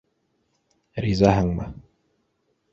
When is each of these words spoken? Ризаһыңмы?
Ризаһыңмы? 1.07 1.71